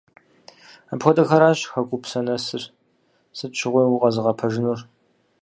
Апхуэдэхэращ 0.93 1.59
хэкупсэ 1.71 2.19
нэсыр, 2.25 2.63
сыт 3.37 3.51
щыгъуи 3.59 3.85
укъэзыгъэпэжынур. 3.93 4.79